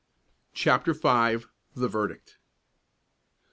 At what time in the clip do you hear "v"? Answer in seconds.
0.95-1.45